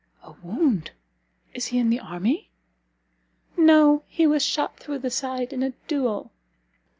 [0.23, 0.89] "A wound?
[1.53, 2.49] is he in the army?"
[3.55, 6.31] "No, he was shot through the side in a duel."